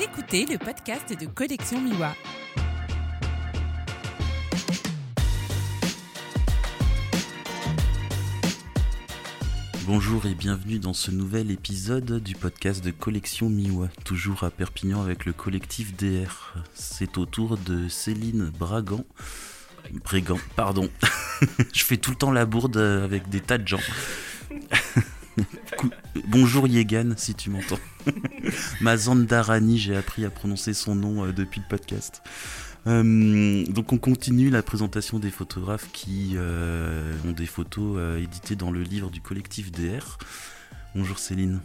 [0.00, 2.14] Écoutez le podcast de Collection Miwa.
[9.86, 15.02] Bonjour et bienvenue dans ce nouvel épisode du podcast de Collection Miwa, toujours à Perpignan
[15.02, 16.54] avec le collectif DR.
[16.74, 19.04] C'est au tour de Céline Bragan.
[20.04, 20.88] Brégant, pardon.
[21.74, 23.80] Je fais tout le temps la bourde avec des tas de gens.
[26.28, 27.78] Bonjour Yegan, si tu m'entends.
[28.80, 32.22] Mazandarani, j'ai appris à prononcer son nom euh, depuis le podcast.
[32.86, 38.70] Euh, donc on continue la présentation des photographes qui euh, ont des photos éditées dans
[38.70, 40.18] le livre du collectif DR.
[40.94, 41.60] Bonjour Céline.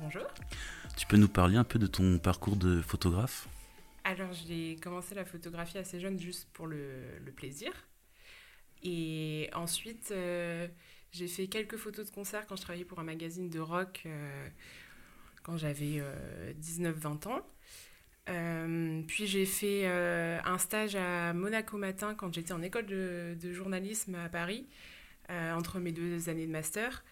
[0.00, 0.26] Bonjour.
[0.96, 3.48] Tu peux nous parler un peu de ton parcours de photographe?
[4.04, 7.72] Alors j'ai commencé la photographie assez jeune juste pour le, plaisir.
[8.82, 10.12] Et ensuite
[11.14, 14.48] j'ai fait quelques photos de concert quand je travaillais pour un magazine de rock euh,
[15.44, 16.02] quand j'avais
[16.60, 17.46] 19-20 euh, ans.
[18.30, 24.16] Euh, puis j'ai fait un stage à Monaco Matin quand j'étais en école de, journalisme
[24.16, 24.66] à Paris,
[25.28, 27.04] entre mes deux années de master.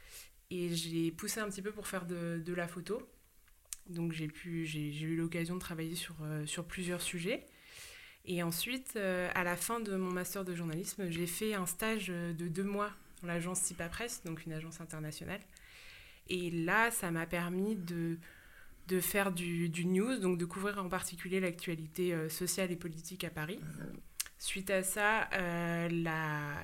[0.50, 3.08] Et j'ai poussé un petit peu pour faire de, la photo.
[3.88, 7.46] Donc j'ai eu l'occasion de travailler sur plusieurs sujets.
[8.24, 12.48] Et ensuite, à la fin de mon master de journalisme, j'ai fait un stage de
[12.48, 12.90] deux mois
[13.26, 15.40] l'agence Cipa Presse, donc une agence internationale.
[16.28, 18.18] Et là, ça m'a permis de,
[18.88, 23.30] de faire du, news, donc de couvrir en particulier l'actualité euh, sociale et politique à
[23.30, 23.60] Paris.
[24.38, 25.88] Suite à ça, euh,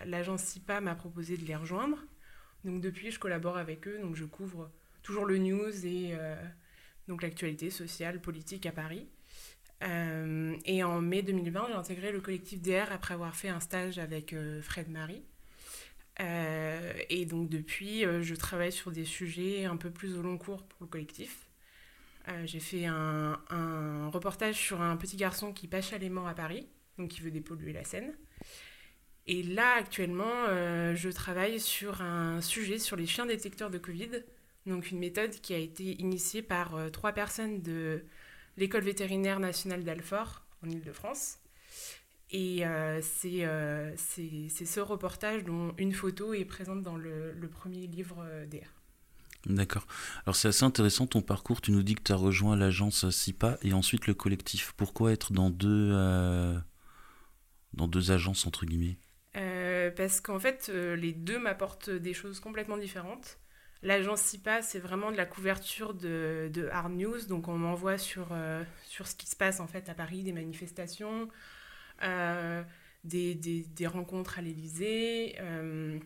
[0.05, 1.99] l'agence CIPA m'a proposé de les rejoindre.
[2.65, 4.71] Donc depuis, je collabore avec eux, donc je couvre
[5.03, 6.35] toujours le news et euh,
[7.07, 9.07] donc l'actualité sociale, politique à Paris.
[9.81, 14.35] et en mai 2020, j'ai intégré le collectif DR après avoir fait un stage avec
[14.61, 15.23] Fred Marie.
[17.11, 20.39] Euh, et donc depuis, euh, je travaille sur des sujets un peu plus au long
[20.39, 21.47] cours pour le collectif.
[22.29, 26.67] Euh, j'ai fait un, reportage sur un petit garçon qui pêche à l'aimant à Paris,
[26.99, 28.13] donc qui veut dépolluer la Seine.
[29.27, 30.47] Et là, actuellement,
[30.95, 34.23] je travaille sur un sujet sur les chiens détecteurs de Covid,
[34.65, 38.05] donc une méthode qui a été initiée par trois personnes de
[38.57, 41.39] l'école vétérinaire nationale d'Alfort en Ile-de-France.
[42.31, 47.87] Et euh, euh, c'est ce reportage dont une photo est présente dans le, le premier
[47.87, 48.67] livre euh, DR.
[49.47, 49.87] D'accord.
[50.27, 51.63] Alors c'est assez intéressant ton parcours.
[51.63, 54.75] Tu nous dis que tu as rejoint l'agence SIPA et ensuite le collectif.
[54.77, 55.93] Pourquoi être dans deux,
[57.73, 58.99] dans deux agences, entre guillemets?
[59.97, 63.39] Parce qu'en fait, les deux m'apportent des choses complètement différentes.
[63.83, 67.25] L'agence SIPA, c'est vraiment de la couverture de, de hard news.
[67.29, 68.37] Donc on m'envoie sur,
[68.87, 71.29] sur ce qui se passe en fait à Paris, des manifestations,
[72.03, 72.63] euh,
[73.05, 75.99] des, des, rencontres à l'Élysée, euh,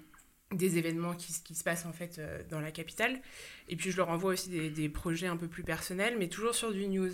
[0.52, 3.20] des événements qui, qui, se passent en fait euh, dans la capitale.
[3.68, 6.54] Et puis je leur envoie aussi des, des, projets un peu plus personnels, mais toujours
[6.54, 7.10] sur du news.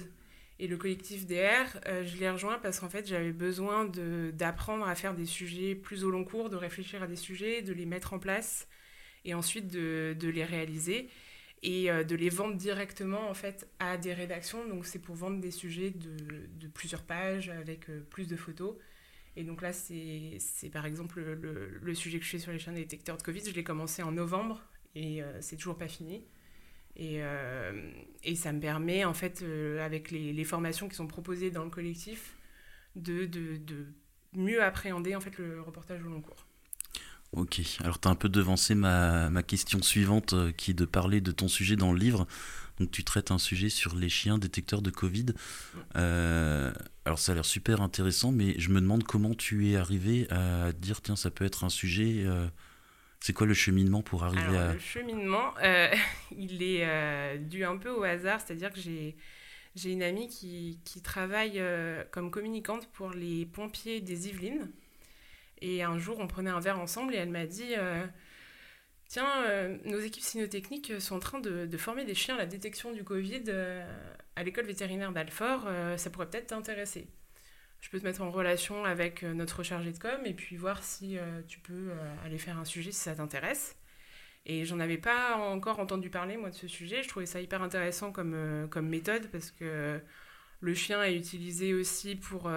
[0.61, 3.85] Et le collectif DR, je l'ai rejoint parce qu'en fait j'avais besoin
[4.33, 7.73] d'apprendre à faire des sujets plus au long cours, de réfléchir à des sujets, de
[7.73, 8.67] les mettre en place
[9.25, 11.09] et ensuite de, de les réaliser
[11.63, 14.67] et de les vendre directement en fait à des rédactions.
[14.69, 18.75] Donc c'est pour vendre des sujets de, plusieurs pages avec plus de photos.
[19.39, 20.39] Et donc là, c'est
[20.73, 23.45] par exemple le, sujet que je fais sur les chaînes détecteurs de Covid.
[23.45, 24.61] Je l'ai commencé en novembre
[24.97, 26.25] et euh, c'est toujours pas fini.
[26.97, 27.93] Et, euh,
[28.25, 31.63] et, ça me permet, en fait, euh, avec les, les, formations qui sont proposées dans
[31.63, 32.37] le collectif,
[32.97, 33.87] de, de, de,
[34.33, 36.48] mieux appréhender en fait, le reportage au long cours.
[37.33, 41.21] Ok, alors tu as un peu devancé ma, ma question suivante qui est de parler
[41.21, 42.27] de ton sujet dans le livre.
[42.79, 45.27] Donc tu traites un sujet sur les chiens détecteurs de Covid.
[45.97, 46.73] Euh,
[47.05, 50.73] alors ça a l'air super intéressant, mais je me demande comment tu es arrivé à
[50.73, 52.25] dire tiens ça peut être un sujet.
[52.25, 52.47] Euh,
[53.21, 54.75] c'est quoi le cheminement pour arriver à...
[54.75, 55.93] Le cheminement, euh,
[56.37, 59.17] il est dû un peu au hasard, c'est-à-dire que j'ai,
[59.75, 61.61] j'ai une amie qui, qui travaille
[62.13, 64.71] comme communicante pour les pompiers des Yvelines.
[65.61, 67.75] Et un jour, on prenait un verre ensemble et elle m'a dit
[69.09, 72.93] Tiens, euh, nos équipes cynotechniques sont en train de, former des chiens à la détection
[72.93, 73.83] du Covid euh,
[74.37, 75.65] à l'école vétérinaire d'Alfort.
[75.67, 77.09] Euh, ça pourrait peut-être t'intéresser.
[77.81, 81.17] Je peux te mettre en relation avec notre chargé de com et puis voir si
[81.47, 81.93] tu peux
[82.25, 83.77] aller faire un sujet si ça t'intéresse.
[84.47, 87.05] Et j'en avais pas encore entendu parler, moi, de ce sujet.
[87.05, 90.01] Je trouvais ça hyper intéressant comme, comme méthode parce que
[90.61, 92.51] le chien est utilisé aussi pour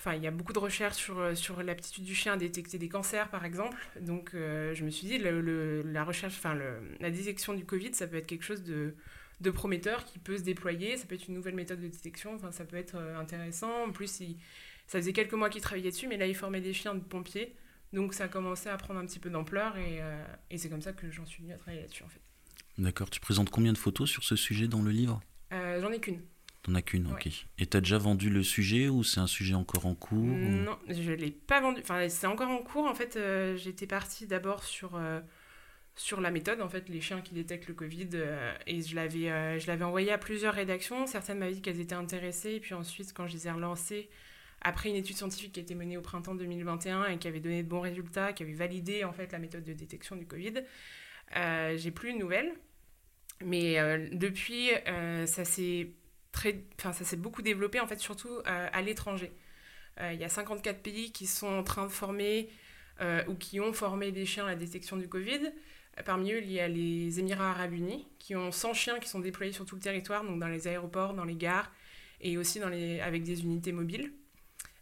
[0.00, 2.78] Enfin, il y a beaucoup de recherches sur, euh, sur l'aptitude du chien à détecter
[2.78, 3.76] des cancers, par exemple.
[4.00, 6.58] Donc, euh, je me suis dit, le, la recherche, enfin,
[7.00, 8.94] la détection du Covid, ça peut être quelque chose de,
[9.42, 10.96] de, prometteur qui peut se déployer.
[10.96, 12.34] Ça peut être une nouvelle méthode de détection.
[12.34, 13.88] Enfin, ça peut être euh, intéressant.
[13.88, 14.38] En plus, il,
[14.86, 17.54] ça faisait quelques mois qu'il travaillait dessus, mais là, il formait des chiens de pompiers.
[17.92, 20.00] Donc, ça a commencé à prendre un petit peu d'ampleur et,
[20.48, 22.20] et c'est comme ça que j'en suis venue à travailler là-dessus, en fait.
[22.78, 23.10] D'accord.
[23.10, 25.20] Tu présentes combien de photos sur ce sujet dans le livre?
[25.50, 26.20] J'en ai qu'une.
[26.62, 27.26] T'en as qu'une, ok.
[27.58, 31.12] Et t'as déjà vendu le sujet ou c'est un sujet encore en cours Non, je
[31.12, 31.80] l'ai pas vendu.
[31.80, 32.84] Enfin, c'est encore en cours.
[32.86, 35.20] En fait, euh, j'étais partie d'abord sur, euh,
[35.96, 38.10] sur la méthode, en fait, les chiens qui détectent le Covid.
[38.12, 41.06] euh, et je l'avais, je l'avais envoyé à plusieurs rédactions.
[41.06, 42.52] Certaines m'avaient dit qu'elles étaient intéressées.
[42.52, 44.10] Et puis ensuite, quand je les ai relancées,
[44.60, 47.62] après une étude scientifique qui a été menée au printemps 2021 et qui avait donné
[47.62, 50.52] de bons résultats, qui avait validé en fait la méthode de détection du Covid,
[51.34, 52.52] j'ai plus de nouvelles.
[53.42, 53.76] Mais
[54.12, 54.68] depuis,
[55.24, 55.94] ça s'est
[56.78, 59.32] enfin ça s'est beaucoup développé en fait surtout euh, à l'étranger.
[60.00, 62.48] Euh, Il y a 54 pays qui sont en train de former
[63.00, 65.52] euh, ou qui ont formé des chiens à la détection du Covid.
[66.04, 69.20] Parmi eux, il y a les Émirats Arabes Unis qui ont 100 chiens qui sont
[69.20, 71.70] déployés sur tout le territoire, donc dans les aéroports, dans les gares
[72.20, 74.12] et aussi dans les, avec des unités mobiles.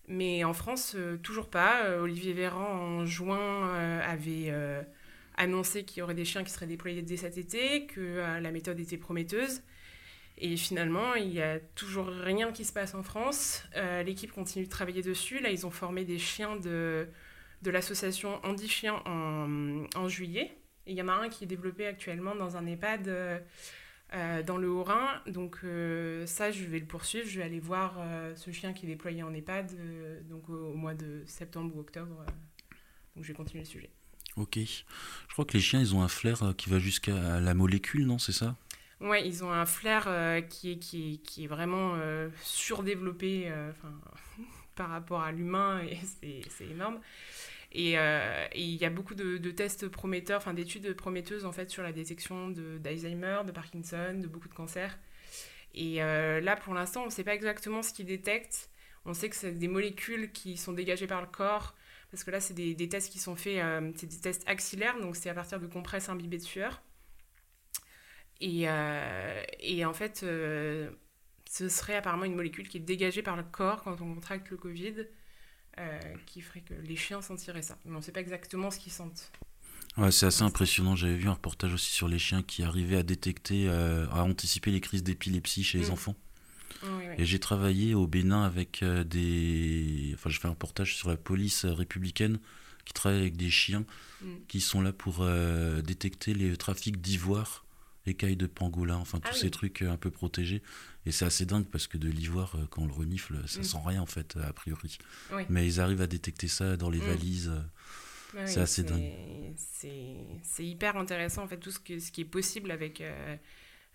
[0.06, 1.98] Mais en France, toujours pas.
[1.98, 4.52] Olivier Véran, en juin, avait
[5.36, 8.78] annoncé qu'il y aurait des chiens qui seraient déployés dès cet été, que la méthode
[8.80, 9.62] était prometteuse.
[10.40, 13.64] Et finalement, il n'y a toujours rien qui se passe en France.
[13.76, 15.40] Euh, L'équipe continue de travailler dessus.
[15.40, 17.08] Là, ils ont formé des chiens de,
[17.62, 20.56] de l'association Andy Chien en, en juillet.
[20.86, 23.38] Et il y en a un qui est développé actuellement dans un EHPAD euh,
[24.14, 25.22] euh, dans le Haut-Rhin.
[25.26, 25.58] Donc
[26.26, 27.28] ça, je vais le poursuivre.
[27.28, 28.00] Je vais aller voir
[28.36, 29.74] ce chien qui est déployé en EHPAD
[30.28, 32.24] donc au, mois de septembre ou octobre.
[33.16, 33.90] donc je vais continuer le sujet.
[34.36, 34.56] Ok.
[34.56, 38.20] Je crois que les chiens, ils ont un flair qui va jusqu'à la molécule, non?
[38.20, 38.56] C'est ça?
[39.00, 43.44] Ouais, ils ont un flair euh, qui, est, qui, est, qui est vraiment euh, surdéveloppé
[43.46, 43.70] euh,
[44.74, 45.98] par rapport à l'humain et
[46.50, 47.00] c'est énorme.
[47.70, 51.70] Et euh, et il y a beaucoup de, tests prometteurs, enfin d'études prometteuses en fait
[51.70, 54.98] sur la détection d'Alzheimer, de, Parkinson, de beaucoup de cancers.
[55.74, 58.70] Et là, pour l'instant, on ne sait pas exactement ce qu'ils détectent.
[59.04, 61.74] On sait que c'est des molécules qui sont dégagées par le corps,
[62.10, 63.62] parce que là, c'est des, des tests qui sont faits,
[63.96, 66.82] c'est des tests axillaires, donc c'est à partir de compresses imbibées de sueur.
[68.40, 70.90] Et, euh, et en fait, euh,
[71.50, 74.56] ce serait apparemment une molécule qui est dégagée par le corps quand on contracte le
[74.56, 74.94] Covid,
[75.78, 77.78] euh, qui ferait que les chiens sentiraient ça.
[77.84, 79.30] Mais on ne sait pas exactement ce qu'ils sentent.
[79.96, 80.94] Ouais, c'est assez impressionnant.
[80.94, 84.70] J'avais vu un reportage aussi sur les chiens qui arrivaient à détecter, euh, à anticiper
[84.70, 85.92] les crises d'épilepsie chez les Mm.
[85.92, 86.16] enfants.
[86.84, 87.14] Oui, oui.
[87.18, 90.12] Et j'ai travaillé au Bénin avec des.
[90.14, 92.38] Enfin, je fais un reportage sur la police républicaine
[92.84, 93.84] qui travaille avec des chiens
[94.22, 94.26] Mm.
[94.46, 97.64] qui sont là pour euh, détecter les trafics d'ivoire,
[98.08, 100.62] écailles de pangolin, enfin tous Ah ces trucs euh, un peu protégés.
[101.06, 103.64] Et c'est assez dingue parce que de l'ivoire, euh, quand on le renifle, ça Mm.
[103.64, 104.98] sent rien en fait, a priori.
[105.32, 105.42] Oui.
[105.48, 107.06] Mais ils arrivent à détecter ça dans les Mm.
[107.06, 107.48] valises.
[107.48, 107.60] euh.
[108.38, 109.10] Ouais, C'est assez dingue.
[110.42, 113.36] C'est hyper intéressant, en fait, tout ce, que, ce qui est possible avec, euh,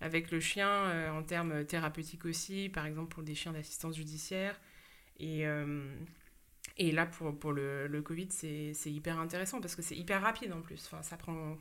[0.01, 4.60] avec le chien euh, en termes thérapeutiques aussi, par exemple pour des chiens d'assistance judiciaire.
[5.19, 5.95] Et, euh,
[6.77, 10.21] et là, pour, pour le, le Covid, c'est c'est hyper intéressant parce que c'est hyper
[10.21, 10.81] rapide en plus.
[10.92, 11.56] Enfin, ça prend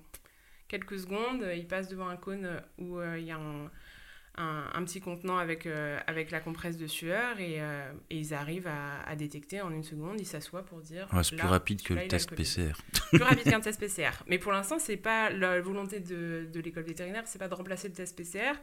[0.72, 2.48] quelques secondes, il passe devant un cône
[2.78, 3.70] où euh, il y a un,
[4.38, 8.32] un, un petit contenant avec, euh, avec la compresse de sueur et, euh, et ils
[8.32, 11.06] arrivent à, à détecter en une seconde, ils s'assoient pour dire...
[11.12, 12.72] Ouais, c'est plus rapide que le test PCR.
[13.12, 14.12] plus rapide qu'un test PCR.
[14.26, 17.88] Mais pour l'instant, c'est pas la volonté de, de l'école vétérinaire, c'est pas de remplacer
[17.88, 18.54] le test PCR,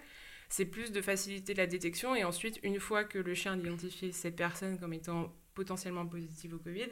[0.49, 4.11] c'est plus de faciliter la détection et ensuite, une fois que le chien a identifié
[4.11, 6.89] cette personne comme étant potentiellement positive au Covid,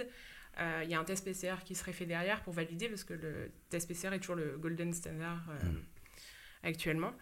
[0.59, 3.13] euh, il y a un test PCR qui serait fait derrière pour valider parce que
[3.13, 5.81] le test PCR est toujours le golden standard euh, Mm.
[6.63, 7.13] actuellement.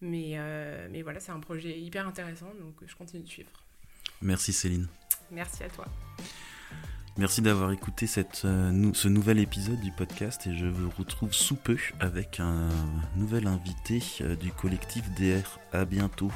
[0.00, 3.50] Mais, euh, mais voilà, c'est un projet hyper intéressant, donc je continue de suivre.
[4.20, 4.88] Merci Céline.
[5.30, 5.86] Merci à toi.
[7.18, 11.56] Merci d'avoir écouté cette, nou- ce nouvel épisode du podcast et je vous retrouve sous
[11.56, 12.68] peu avec un
[13.16, 14.00] nouvel invité
[14.40, 15.44] du collectif DR.
[15.72, 16.32] À bientôt.